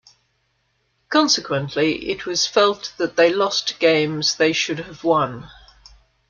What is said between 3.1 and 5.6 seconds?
they lost games they should have won.